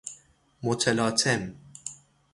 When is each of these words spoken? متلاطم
متلاطم 0.63 1.55